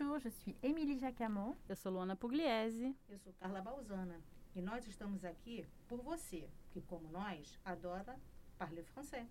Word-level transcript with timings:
Bonjour, 0.00 0.18
je 0.20 0.28
suis 0.28 0.56
Émilie 0.62 0.98
Jacamon. 0.98 1.56
Eu 1.68 1.74
sou 1.74 1.90
Luana 1.90 2.14
Pugliese. 2.14 2.94
Eu 3.08 3.18
sou 3.18 3.32
Carla 3.40 3.60
Balzana 3.60 4.20
e 4.54 4.62
nós 4.62 4.86
estamos 4.86 5.24
aqui 5.24 5.66
por 5.88 6.00
você, 6.02 6.48
que, 6.70 6.80
como 6.82 7.08
nós, 7.08 7.58
adora 7.64 8.16
parler 8.56 8.84
français. 8.84 9.26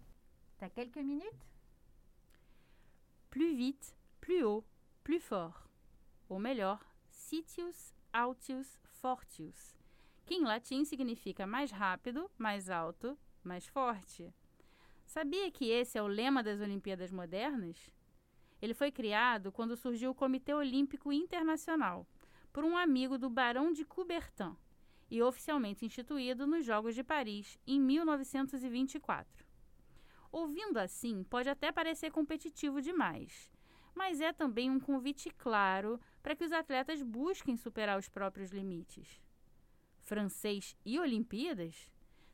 T'as 0.58 0.70
quelques 0.70 1.05
minutes 1.05 1.39
Plus 3.30 3.55
vite, 3.55 3.95
plus 4.20 4.44
haut, 4.44 4.67
plus 5.05 5.23
fort. 5.23 5.70
Ou 6.27 6.38
melhor, 6.38 6.84
sitius, 7.09 7.94
altius, 8.11 8.77
fortius. 8.84 9.77
Que 10.25 10.36
em 10.36 10.44
latim 10.44 10.84
significa 10.84 11.47
mais 11.47 11.72
rápido, 11.72 12.30
mais 12.38 12.70
alto, 12.70 13.17
mais 13.42 13.66
forte. 13.66 14.33
Sabia 15.05 15.49
que 15.49 15.70
esse 15.70 15.97
é 15.97 16.02
o 16.02 16.08
lema 16.08 16.44
das 16.44 16.59
Olimpíadas 16.59 17.11
Modernas? 17.11 17.89
Ele 18.61 18.73
foi 18.73 18.91
criado 18.91 19.52
quando 19.52 19.75
surgiu 19.75 20.11
o 20.11 20.16
Comitê 20.16 20.53
Olímpico 20.53 21.11
Internacional, 21.13 22.08
por 22.52 22.64
um 22.64 22.75
amigo 22.75 23.17
do 23.17 23.30
Barão 23.30 23.72
de 23.72 23.86
Coubertin, 23.86 24.55
e 25.09 25.22
oficialmente 25.22 25.86
instituído 25.86 26.45
nos 26.45 26.66
Jogos 26.66 26.95
de 26.95 27.03
Paris 27.03 27.58
em 27.66 27.80
1924. 27.80 29.45
Ouvindo 30.31 30.77
assim, 30.77 31.23
pode 31.23 31.49
até 31.49 31.72
parecer 31.72 32.11
competitivo 32.11 32.81
demais, 32.81 33.52
mas 33.95 34.19
é 34.22 34.33
também 34.33 34.69
um 34.69 34.80
convite 34.80 35.30
claro 35.30 35.99
para 36.21 36.36
que 36.36 36.44
os 36.44 36.52
atletas 36.52 37.02
busquem 37.02 37.55
superar 37.55 37.97
os 37.97 38.09
próprios 38.09 38.52
limites. 38.52 39.21
Francês 40.02 40.75
e 40.86 40.99
Olimpíadas 40.99 41.92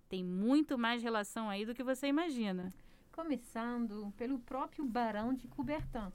tem 0.10 0.24
muito 0.24 0.78
mais 0.78 1.02
relação 1.02 1.50
aí 1.50 1.66
do 1.66 1.74
que 1.74 1.84
você 1.84 2.08
imagina. 2.08 2.72
Começando 3.14 4.12
pelo 4.18 4.40
próprio 4.40 4.84
Barão 4.84 5.36
de 5.36 5.48
Coubertin, 5.48 6.12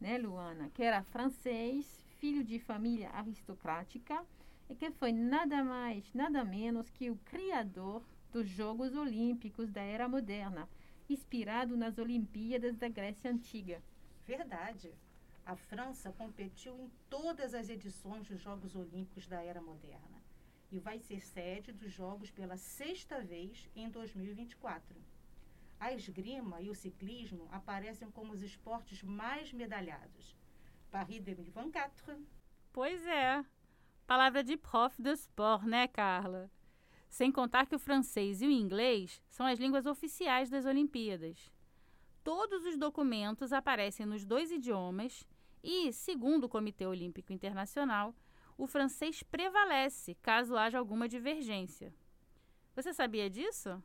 né, 0.00 0.18
Luana? 0.18 0.68
Que 0.74 0.82
era 0.82 1.04
francês, 1.04 2.04
filho 2.18 2.42
de 2.42 2.58
família 2.58 3.08
aristocrática 3.10 4.26
e 4.68 4.74
que 4.74 4.90
foi 4.90 5.12
nada 5.12 5.62
mais, 5.62 6.12
nada 6.12 6.44
menos 6.44 6.90
que 6.90 7.08
o 7.08 7.16
criador 7.24 8.02
dos 8.32 8.48
Jogos 8.48 8.96
Olímpicos 8.96 9.70
da 9.70 9.80
Era 9.80 10.08
Moderna, 10.08 10.68
inspirado 11.08 11.76
nas 11.76 11.98
Olimpíadas 11.98 12.76
da 12.76 12.88
Grécia 12.88 13.30
Antiga. 13.30 13.80
Verdade. 14.26 14.92
A 15.46 15.54
França 15.54 16.10
competiu 16.10 16.76
em 16.80 16.90
todas 17.08 17.54
as 17.54 17.68
edições 17.68 18.26
dos 18.26 18.40
Jogos 18.40 18.74
Olímpicos 18.74 19.28
da 19.28 19.40
Era 19.40 19.62
Moderna 19.62 20.20
e 20.72 20.80
vai 20.80 20.98
ser 20.98 21.20
sede 21.20 21.70
dos 21.70 21.92
Jogos 21.92 22.32
pela 22.32 22.56
sexta 22.56 23.20
vez 23.20 23.70
em 23.76 23.88
2024. 23.88 25.13
A 25.84 25.92
esgrima 25.92 26.62
e 26.62 26.70
o 26.70 26.74
ciclismo 26.74 27.46
aparecem 27.52 28.10
como 28.10 28.32
os 28.32 28.40
esportes 28.40 29.02
mais 29.02 29.52
medalhados. 29.52 30.34
Paris 30.90 31.20
2024. 31.20 32.26
Pois 32.72 33.06
é. 33.06 33.44
Palavra 34.06 34.42
de 34.42 34.56
prof 34.56 35.02
de 35.02 35.12
sport, 35.12 35.64
né, 35.64 35.86
Carla? 35.86 36.50
Sem 37.10 37.30
contar 37.30 37.66
que 37.66 37.76
o 37.76 37.78
francês 37.78 38.40
e 38.40 38.46
o 38.46 38.50
inglês 38.50 39.20
são 39.28 39.44
as 39.44 39.58
línguas 39.58 39.84
oficiais 39.84 40.48
das 40.48 40.64
Olimpíadas. 40.64 41.52
Todos 42.22 42.64
os 42.64 42.78
documentos 42.78 43.52
aparecem 43.52 44.06
nos 44.06 44.24
dois 44.24 44.50
idiomas 44.50 45.28
e, 45.62 45.92
segundo 45.92 46.44
o 46.44 46.48
Comitê 46.48 46.86
Olímpico 46.86 47.30
Internacional, 47.30 48.14
o 48.56 48.66
francês 48.66 49.22
prevalece 49.22 50.14
caso 50.22 50.56
haja 50.56 50.78
alguma 50.78 51.06
divergência. 51.06 51.94
Você 52.74 52.94
sabia 52.94 53.28
disso? 53.28 53.82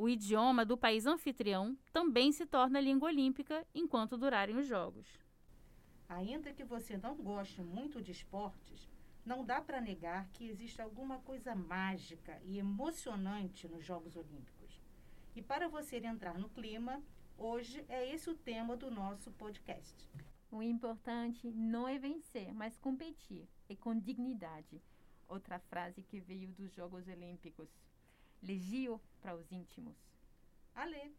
O 0.00 0.08
idioma 0.08 0.64
do 0.64 0.78
país 0.78 1.06
anfitrião 1.06 1.76
também 1.92 2.30
se 2.30 2.46
torna 2.46 2.80
língua 2.80 3.08
olímpica 3.08 3.66
enquanto 3.74 4.16
durarem 4.16 4.56
os 4.56 4.64
Jogos. 4.64 5.18
Ainda 6.08 6.52
que 6.52 6.62
você 6.62 6.96
não 6.96 7.16
goste 7.16 7.60
muito 7.60 8.00
de 8.00 8.12
esportes, 8.12 8.88
não 9.26 9.44
dá 9.44 9.60
para 9.60 9.80
negar 9.80 10.28
que 10.28 10.46
existe 10.46 10.80
alguma 10.80 11.18
coisa 11.18 11.52
mágica 11.52 12.40
e 12.44 12.60
emocionante 12.60 13.66
nos 13.66 13.84
Jogos 13.84 14.14
Olímpicos. 14.14 14.80
E 15.34 15.42
para 15.42 15.66
você 15.68 15.96
entrar 15.96 16.38
no 16.38 16.48
clima, 16.48 17.02
hoje 17.36 17.84
é 17.88 18.08
esse 18.08 18.30
o 18.30 18.36
tema 18.36 18.76
do 18.76 18.92
nosso 18.92 19.32
podcast. 19.32 20.08
O 20.48 20.62
importante 20.62 21.50
não 21.50 21.88
é 21.88 21.98
vencer, 21.98 22.54
mas 22.54 22.78
competir 22.78 23.48
e 23.68 23.74
com 23.74 23.98
dignidade. 23.98 24.80
Outra 25.26 25.58
frase 25.58 26.04
que 26.04 26.20
veio 26.20 26.50
dos 26.50 26.72
Jogos 26.72 27.08
Olímpicos. 27.08 27.68
Legio 28.42 29.00
para 29.20 29.34
os 29.34 29.50
íntimos. 29.50 29.96
Allez, 30.74 31.12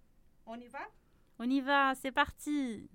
on 0.46 0.62
y 0.62 0.68
va? 0.68 0.90
On 1.38 1.50
y 1.50 1.62
va, 1.62 1.94
c'est 1.96 2.12
parti! 2.12 2.90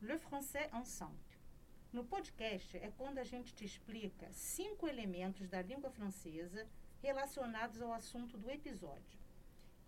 Le 0.00 0.18
français 0.18 0.70
ensemble. 0.72 1.14
No 1.92 2.04
podcast 2.04 2.76
é 2.76 2.90
quando 2.96 3.18
a 3.18 3.24
gente 3.24 3.52
te 3.52 3.64
explica 3.64 4.32
cinco 4.32 4.86
elementos 4.86 5.48
da 5.48 5.60
língua 5.60 5.90
francesa 5.90 6.68
relacionados 7.02 7.82
ao 7.82 7.92
assunto 7.92 8.38
do 8.38 8.48
episódio. 8.48 9.18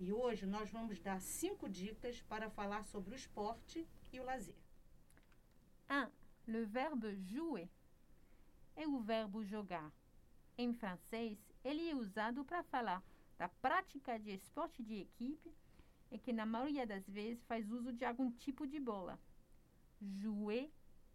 E 0.00 0.12
hoje 0.12 0.46
nós 0.46 0.68
vamos 0.68 0.98
dar 0.98 1.20
cinco 1.20 1.68
dicas 1.68 2.20
para 2.22 2.50
falar 2.50 2.84
sobre 2.84 3.14
o 3.14 3.16
esporte 3.16 3.86
e 4.12 4.20
o 4.20 4.24
lazer. 4.24 4.54
1. 5.88 6.10
Le 6.46 6.64
verbe 6.66 7.16
jouer 7.16 7.68
é 8.76 8.86
o 8.86 9.00
verbo 9.00 9.44
jogar. 9.44 9.92
Em 10.56 10.72
francês, 10.72 11.38
ele 11.64 11.88
é 11.88 11.94
usado 11.94 12.44
para 12.44 12.62
falar 12.64 13.02
da 13.38 13.48
prática 13.48 14.18
de 14.18 14.30
esporte 14.30 14.82
de 14.82 15.00
equipe 15.00 15.52
e 16.10 16.18
que, 16.18 16.32
na 16.32 16.44
maioria 16.44 16.86
das 16.86 17.08
vezes, 17.08 17.42
faz 17.44 17.70
uso 17.70 17.92
de 17.92 18.04
algum 18.04 18.30
tipo 18.30 18.66
de 18.66 18.78
bola. 18.78 19.18
Jouer 20.00 20.70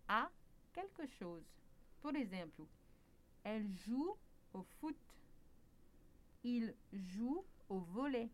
a 0.07 0.31
quelque 0.73 1.05
chose. 1.07 1.45
Por 2.01 2.15
exemplo, 2.15 2.67
elle 3.43 3.67
joue 3.85 4.17
au 4.53 4.63
foot. 4.79 4.97
Il 6.43 6.73
joue 6.91 7.45
au 7.67 7.79
volley. 7.79 8.29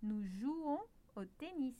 Nous 0.00 0.24
jouons 0.24 0.86
au 1.14 1.24
tennis. 1.38 1.74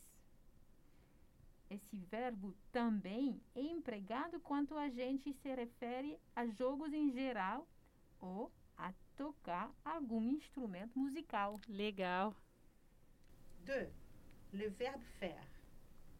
Esse 1.76 1.98
verbo 1.98 2.54
também 2.72 3.38
é 3.54 3.60
empregado 3.60 4.40
quando 4.40 4.78
a 4.78 4.88
gente 4.88 5.30
se 5.34 5.54
refere 5.54 6.18
a 6.34 6.46
jogos 6.46 6.90
em 6.90 7.10
geral 7.12 7.68
ou 8.18 8.50
a 8.78 8.94
tocar 9.14 9.70
algum 9.84 10.22
instrumento 10.30 10.98
musical. 10.98 11.60
Legal. 11.68 12.34
2. 13.66 13.92
Le 14.54 14.70
verbe 14.70 15.04
faire. 15.18 15.46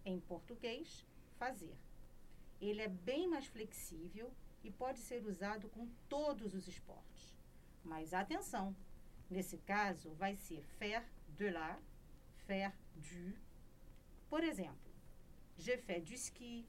Em 0.05 0.20
português, 0.20 1.06
fazer. 1.38 1.75
Ele 2.61 2.82
é 2.82 2.88
bem 2.88 3.26
mais 3.26 3.47
flexível 3.47 4.31
e 4.62 4.70
pode 4.70 4.99
ser 4.99 5.25
usado 5.25 5.70
com 5.70 5.88
todos 6.06 6.52
os 6.52 6.69
esportes. 6.69 7.35
Mas 7.82 8.12
atenção, 8.12 8.76
nesse 9.31 9.56
caso 9.56 10.12
vai 10.17 10.37
ser 10.37 10.62
faire 10.79 11.06
de 11.29 11.49
la, 11.49 11.81
faire 12.47 12.75
du. 12.94 13.32
Por 14.29 14.44
exemplo, 14.44 14.86
je 15.58 15.76
fais 15.76 16.00
du 16.00 16.17
ski, 16.17 16.67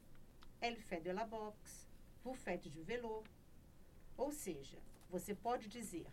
elle 0.61 0.77
fait 0.77 1.01
de 1.01 1.11
la 1.11 1.25
boxe, 1.25 1.87
vous 2.23 2.33
faites 2.33 2.67
du 2.67 2.81
vélo. 2.83 3.23
Ou 4.17 4.31
seja, 4.31 4.77
você 5.09 5.35
pode 5.35 5.67
dizer 5.67 6.05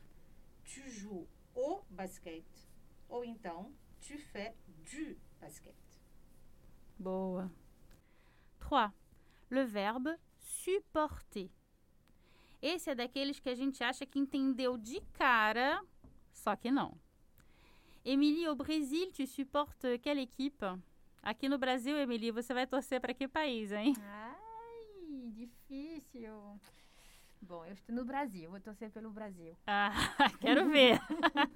tu 0.65 0.89
joues 0.91 1.27
au 1.55 1.85
basquete 1.91 2.69
ou 3.09 3.25
então 3.25 3.73
tu 4.01 4.19
fais 4.19 4.55
du 4.85 5.17
basquete. 5.41 5.75
Boa. 6.99 7.51
3. 8.61 8.93
Le 9.51 9.65
verbe 9.65 10.17
supporter. 10.39 11.51
Esse 12.63 12.91
é 12.91 12.95
daqueles 12.95 13.39
que 13.41 13.49
a 13.51 13.55
gente 13.55 13.83
acha 13.85 14.07
que 14.07 14.19
entendeu 14.19 14.79
de 14.79 15.01
cara, 15.13 15.83
só 16.33 16.57
que 16.57 16.71
não. 16.71 16.99
Émilie, 18.05 18.47
au 18.47 18.55
Brésil, 18.55 19.13
tu 19.13 19.27
supportes 19.27 20.01
quelle 20.03 20.21
équipe 20.21 20.65
Aqui 21.25 21.49
no 21.49 21.57
Brasil, 21.57 21.97
Emily, 21.97 22.31
você 22.31 22.53
vai 22.53 22.67
torcer 22.67 23.01
para 23.01 23.15
que 23.15 23.27
país, 23.27 23.73
hein? 23.73 23.95
Ai, 23.99 25.31
difícil. 25.31 26.61
Bom, 27.41 27.65
eu 27.65 27.73
estou 27.73 27.95
no 27.95 28.05
Brasil, 28.05 28.51
vou 28.51 28.61
torcer 28.61 28.91
pelo 28.91 29.11
Brasil. 29.11 29.57
Ah, 29.67 29.91
quero 30.39 30.69
ver. 30.69 31.01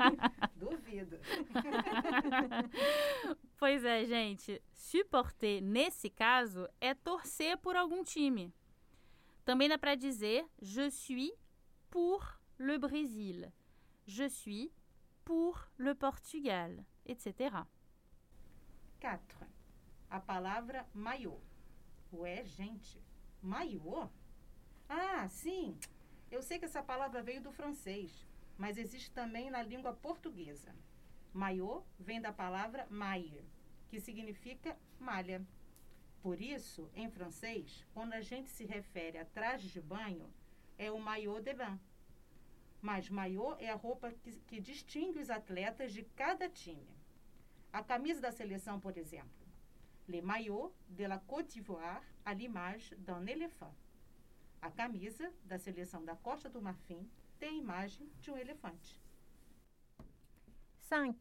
Duvido. 0.57 1.19
pois 3.59 3.85
é, 3.85 4.07
gente. 4.07 4.63
Supporter, 4.73 5.63
nesse 5.63 6.09
caso, 6.09 6.67
é 6.81 6.95
torcer 6.95 7.59
por 7.59 7.77
algum 7.77 8.03
time. 8.03 8.51
Também 9.45 9.69
dá 9.69 9.77
para 9.77 9.95
dizer 9.95 10.47
je 10.63 10.91
suis 10.91 11.33
pour 11.91 12.25
le 12.59 12.79
Brésil. 12.79 13.53
Je 14.07 14.31
suis 14.31 14.73
pour 15.27 15.61
le 15.77 15.95
Portugal, 15.95 16.87
etc. 17.05 17.67
4. 18.99 19.58
A 20.11 20.19
palavra 20.19 20.87
maiô. 20.95 21.39
Ué, 22.13 22.43
gente, 22.45 22.99
maiô? 23.43 24.09
Ah, 24.89 25.29
sim. 25.29 25.79
Eu 26.31 26.43
sei 26.43 26.59
que 26.59 26.65
essa 26.65 26.83
palavra 26.83 27.23
veio 27.23 27.43
do 27.43 27.53
francês, 27.53 28.27
mas 28.57 28.79
existe 28.79 29.11
também 29.11 29.51
na 29.51 29.63
língua 29.63 29.93
portuguesa. 29.93 30.75
Maiô 31.33 31.83
vem 31.99 32.21
da 32.21 32.33
palavra 32.33 32.87
maille, 32.89 33.45
que 33.89 34.01
significa 34.01 34.79
malha. 34.99 35.47
Por 36.23 36.41
isso, 36.41 36.91
em 36.95 37.11
francês, 37.11 37.87
quando 37.93 38.15
a 38.15 38.23
gente 38.23 38.49
se 38.49 38.65
refere 38.65 39.19
a 39.19 39.27
traje 39.27 39.69
de 39.69 39.81
banho, 39.81 40.33
é 40.79 40.91
o 40.91 40.99
maillot 40.99 41.43
de 41.43 41.53
bain. 41.53 41.79
Mas 42.81 43.11
maiô 43.11 43.57
é 43.59 43.69
a 43.69 43.75
roupa 43.75 44.11
que, 44.11 44.33
que 44.47 44.61
distingue 44.61 45.19
os 45.19 45.29
atletas 45.29 45.93
de 45.93 46.03
cada 46.03 46.49
time. 46.49 46.97
A 47.73 47.83
camisa 47.83 48.21
da 48.21 48.33
seleção, 48.33 48.81
por 48.81 48.97
exemplo. 48.97 49.38
Le 50.09 50.23
maillot 50.23 50.73
de 50.89 51.05
la 51.05 51.19
Côte 51.19 51.49
d'Ivoire 51.49 52.03
à 52.25 52.33
l'image 52.33 52.95
d'un 52.99 53.27
éléphant. 53.27 53.75
A 54.63 54.71
camisa 54.71 55.31
da 55.45 55.59
seleção 55.59 56.03
da 56.03 56.17
Costa 56.17 56.49
do 56.49 56.63
Marfim 56.63 57.07
tem 57.39 57.51
a 57.51 57.63
imagem 57.63 58.09
de 58.21 58.31
um 58.31 58.37
elefante. 58.37 58.99
5. 60.89 61.15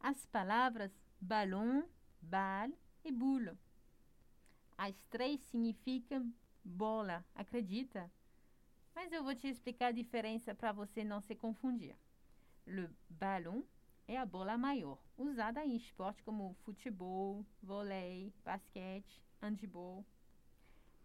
As 0.00 0.26
palavras 0.26 0.92
ballon, 1.18 1.84
balle 2.20 2.76
e 3.02 3.10
boule. 3.10 3.56
As 4.76 4.94
três 5.08 5.40
significam 5.40 6.30
bola, 6.62 7.24
acredita? 7.34 8.12
Mas 8.94 9.12
eu 9.12 9.24
vou 9.24 9.34
te 9.34 9.48
explicar 9.48 9.86
a 9.86 9.92
diferença 9.92 10.54
para 10.54 10.72
você 10.72 11.02
não 11.02 11.22
se 11.22 11.34
confundir. 11.34 11.96
Le 12.66 12.90
ballon 13.08 13.62
é 14.06 14.16
a 14.18 14.26
bola 14.26 14.58
maior, 14.58 14.98
usada 15.16 15.64
em 15.64 15.76
esportes 15.76 16.24
como 16.24 16.54
futebol, 16.64 17.44
vôlei, 17.62 18.32
basquete, 18.44 19.22
handball. 19.40 20.04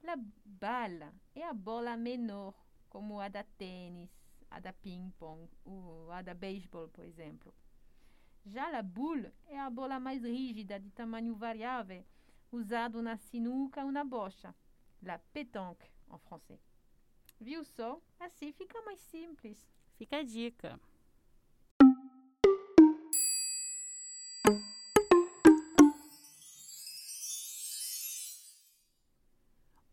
La 0.04 0.16
balle 0.46 1.12
é 1.36 1.44
a 1.46 1.54
bola 1.54 1.96
menor, 1.98 2.54
como 2.90 3.20
a 3.20 3.28
da 3.28 3.44
tênis, 3.44 4.10
a 4.50 4.60
da 4.60 4.74
ping-pong, 4.74 5.50
a 6.12 6.22
da 6.22 6.34
beisebol, 6.34 6.88
por 6.90 7.06
exemplo. 7.06 7.54
Já 8.46 8.70
la 8.70 8.82
boule 8.82 9.32
é 9.48 9.60
a 9.60 9.70
bola 9.70 10.00
mais 10.00 10.24
rígida, 10.24 10.80
de 10.80 10.90
tamanho 10.92 11.36
variável, 11.36 12.04
usado 12.52 13.02
na 13.02 13.18
sinuca 13.18 13.84
ou 13.84 13.92
na 13.92 14.04
bocha. 14.04 14.56
La 15.04 15.20
pétanque, 15.20 15.90
em 16.12 16.18
francês. 16.20 16.60
Viu 17.40 17.64
só? 17.64 18.02
Assim 18.20 18.52
fica 18.52 18.82
mais 18.82 19.00
simples. 19.00 19.70
Fica 19.98 20.18
a 20.18 20.24
dica. 20.24 20.80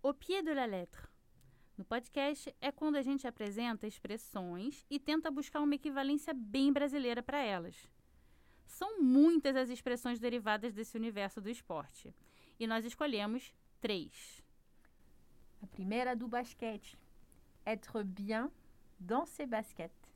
O 0.03 0.15
pied 0.15 0.43
de 0.43 0.55
la 0.55 0.67
lettre. 0.67 1.09
No 1.77 1.85
podcast 1.85 2.55
é 2.61 2.71
quando 2.71 2.97
a 2.97 3.03
gente 3.03 3.27
apresenta 3.27 3.87
expressões 3.87 4.87
e 4.89 4.99
tenta 4.99 5.31
buscar 5.31 5.61
uma 5.61 5.75
equivalência 5.75 6.33
bem 6.33 6.73
brasileira 6.73 7.23
para 7.23 7.43
elas. 7.43 7.91
São 8.67 9.03
muitas 9.03 9.57
as 9.57 9.69
expressões 9.69 10.19
derivadas 10.19 10.73
desse 10.73 10.97
universo 10.97 11.41
do 11.41 11.51
esporte 11.51 12.15
e 12.59 12.67
nós 12.67 12.85
escolhemos 12.85 13.53
três. 13.81 14.43
A 15.63 15.67
primeira 15.67 16.15
do 16.15 16.29
basquete, 16.29 16.97
être 17.67 18.05
bien 18.05 18.51
dans 18.99 19.29
ses 19.29 19.49
baskets. 19.49 20.15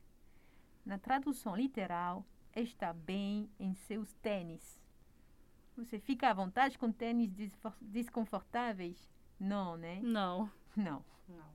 Na 0.84 0.98
tradução 0.98 1.56
literal, 1.56 2.24
está 2.54 2.92
bem 2.92 3.50
em 3.58 3.74
seus 3.74 4.12
tênis. 4.14 4.80
Você 5.76 5.98
fica 5.98 6.28
à 6.28 6.34
vontade 6.34 6.78
com 6.78 6.90
tênis 6.92 7.30
desconfortáveis? 7.80 9.10
Não, 9.38 9.76
né? 9.76 10.00
Não. 10.02 10.50
Não. 10.76 11.04
Não. 11.28 11.54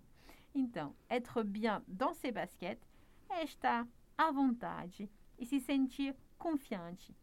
Então, 0.53 0.95
être 1.09 1.43
bien 1.43 1.83
dans 1.87 2.15
ses 2.17 2.31
baskets 2.31 2.87
é 3.29 3.43
estar 3.43 3.87
à 4.17 4.31
vontade 4.31 5.09
e 5.37 5.45
se 5.45 5.59
sentir 5.59 6.15
confiante. 6.37 7.15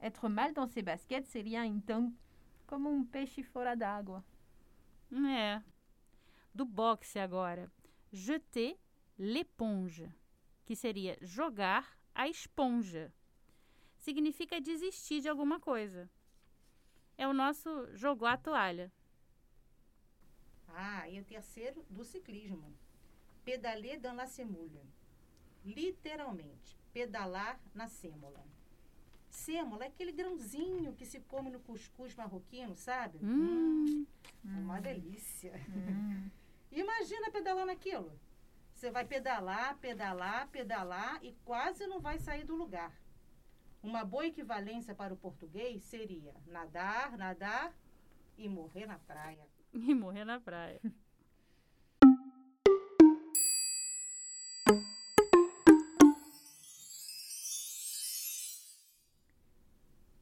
Être 0.00 0.28
mal 0.28 0.52
dans 0.52 0.70
ses 0.70 0.84
baskets 0.84 1.28
seria, 1.28 1.66
então, 1.66 2.14
como 2.66 2.88
um 2.88 3.04
peixe 3.04 3.42
fora 3.42 3.74
d'água. 3.74 4.24
É. 5.12 5.62
Do 6.54 6.64
boxe 6.64 7.18
agora 7.18 7.70
jeter 8.12 8.78
l'éponge, 9.18 10.08
que 10.64 10.76
seria 10.76 11.18
jogar 11.20 11.97
a 12.18 12.26
esponja. 12.26 13.12
Significa 13.96 14.60
desistir 14.60 15.20
de 15.20 15.28
alguma 15.28 15.60
coisa. 15.60 16.10
É 17.16 17.28
o 17.28 17.32
nosso 17.32 17.70
jogou 17.94 18.26
a 18.26 18.36
toalha. 18.36 18.92
Ah, 20.66 21.08
e 21.08 21.20
o 21.20 21.24
terceiro 21.24 21.86
do 21.88 22.04
ciclismo. 22.04 22.74
Pedaler 23.44 24.00
dans 24.00 24.16
la 24.16 24.26
semoule. 24.26 24.82
Literalmente, 25.64 26.76
pedalar 26.92 27.60
na 27.72 27.86
sêmola. 27.86 28.44
Sêmola 29.30 29.84
é 29.84 29.86
aquele 29.86 30.10
grãozinho 30.10 30.94
que 30.94 31.06
se 31.06 31.20
come 31.20 31.50
no 31.50 31.60
cuscuz 31.60 32.16
marroquino, 32.16 32.74
sabe? 32.74 33.18
Hum. 33.22 34.04
hum 34.44 34.60
uma 34.64 34.80
delícia. 34.80 35.52
Hum. 35.68 36.28
Imagina 36.72 37.30
pedalar 37.30 37.66
naquilo. 37.66 38.12
Você 38.78 38.92
vai 38.92 39.04
pedalar, 39.04 39.76
pedalar, 39.78 40.46
pedalar 40.50 41.18
e 41.20 41.32
quase 41.44 41.84
não 41.88 41.98
vai 41.98 42.16
sair 42.16 42.44
do 42.44 42.54
lugar. 42.54 42.96
Uma 43.82 44.04
boa 44.04 44.24
equivalência 44.24 44.94
para 44.94 45.12
o 45.12 45.16
português 45.16 45.82
seria 45.82 46.32
nadar, 46.46 47.18
nadar 47.18 47.74
e 48.36 48.48
morrer 48.48 48.86
na 48.86 48.96
praia. 49.00 49.44
E 49.74 49.92
morrer 49.92 50.24
na 50.24 50.38
praia. 50.40 50.80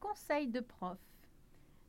Conselho 0.01 0.51
de 0.51 0.63
prof. 0.63 0.99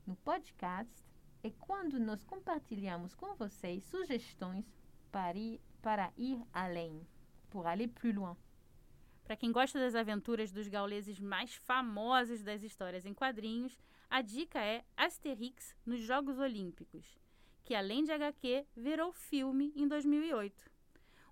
No 0.05 0.17
podcast, 0.17 0.93
é 1.41 1.50
quando 1.50 1.97
nós 1.97 2.25
compartilhamos 2.25 3.15
com 3.15 3.36
vocês 3.36 3.86
sugestões 3.86 4.65
para 5.09 5.38
ir, 5.38 5.62
para 5.81 6.12
ir 6.17 6.41
além, 6.53 7.05
pour 7.50 7.67
aller 7.67 7.88
plus 7.88 8.13
loin. 8.13 8.36
Para 9.24 9.36
quem 9.36 9.51
gosta 9.51 9.77
das 9.77 9.93
aventuras 9.93 10.51
dos 10.51 10.67
gauleses 10.67 11.19
mais 11.19 11.53
famosos 11.53 12.43
das 12.43 12.63
histórias 12.63 13.05
em 13.05 13.13
quadrinhos, 13.13 13.77
a 14.10 14.22
dica 14.22 14.60
é 14.60 14.86
Asterix 14.96 15.75
nos 15.86 16.00
Jogos 16.00 16.39
Olímpicos, 16.39 17.19
que 17.65 17.75
além 17.75 18.05
de 18.05 18.12
HQ, 18.13 18.65
virou 18.75 19.12
filme 19.12 19.74
em 19.75 19.86
2008. 19.86 20.72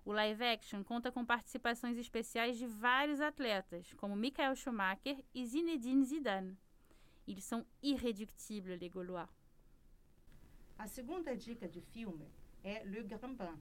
O 0.04 0.12
live 0.12 0.44
action 0.44 0.84
conta 0.84 1.10
com 1.10 1.24
participações 1.24 1.96
especiais 1.96 2.58
de 2.58 2.66
vários 2.66 3.20
atletas, 3.20 3.92
como 3.94 4.14
Michael 4.14 4.54
Schumacher 4.54 5.24
e 5.34 5.46
Zinedine 5.46 6.04
Zidane. 6.04 6.56
Eles 7.26 7.44
são 7.44 7.66
irréductibles, 7.82 8.78
les 8.78 8.92
Gaulois. 8.92 9.28
A 10.78 10.86
segunda 10.86 11.34
dica 11.34 11.66
de 11.66 11.80
filme 11.80 12.30
é 12.62 12.84
Le 12.84 13.02
Grand 13.02 13.34
Bain, 13.34 13.58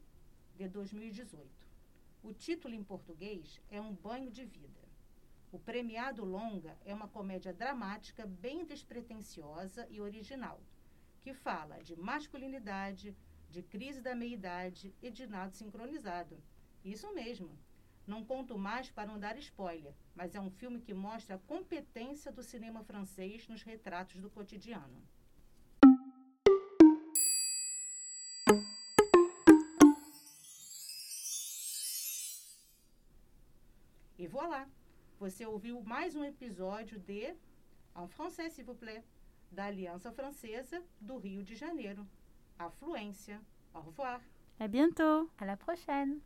de 0.56 0.68
2018. 0.70 1.48
O 2.24 2.34
título 2.34 2.74
em 2.74 2.84
português 2.84 3.62
é 3.70 3.80
Um 3.80 3.94
Banho 3.94 4.32
de 4.32 4.46
Vida. 4.46 4.80
O 5.52 5.60
premiado 5.60 6.24
longa 6.24 6.78
é 6.86 6.94
uma 6.94 7.08
comédia 7.08 7.54
dramática 7.54 8.26
bem 8.26 8.66
despretensiosa 8.66 9.86
e 9.90 10.02
original, 10.02 10.60
que 11.22 11.34
fala 11.34 11.84
de 11.84 11.96
masculinidade, 11.96 13.16
de 13.50 13.62
crise 13.62 14.02
da 14.02 14.16
meia-idade 14.16 14.94
e 15.02 15.12
de 15.12 15.28
nada 15.28 15.52
sincronizado. 15.52 16.42
Isso 16.84 17.14
mesmo. 17.14 17.58
Não 18.08 18.24
conto 18.24 18.58
mais 18.58 18.90
para 18.90 19.08
não 19.08 19.20
dar 19.20 19.38
spoiler, 19.38 19.94
mas 20.14 20.36
é 20.36 20.40
um 20.40 20.52
filme 20.52 20.80
que 20.80 20.94
mostra 20.94 21.36
a 21.36 21.40
competência 21.40 22.32
do 22.32 22.44
cinema 22.44 22.84
francês 22.84 23.48
nos 23.48 23.64
retratos 23.64 24.22
do 24.22 24.30
cotidiano. 24.30 25.02
E 34.26 34.28
voilà! 34.28 34.68
Você 35.20 35.46
ouviu 35.46 35.84
mais 35.84 36.16
um 36.16 36.24
episódio 36.24 36.98
de 36.98 37.36
En 37.94 38.08
français, 38.08 38.50
s'il 38.50 38.66
vous 38.66 38.74
plaît, 38.74 39.04
da 39.52 39.66
Aliança 39.66 40.12
Francesa 40.12 40.82
do 41.00 41.18
Rio 41.18 41.44
de 41.44 41.54
Janeiro. 41.54 42.04
Afluência. 42.58 43.40
Au 43.72 43.82
revoir. 43.82 44.20
À 44.60 44.68
bientôt! 44.68 45.30
À 45.38 45.46
la 45.46 45.56
prochaine 45.56 46.20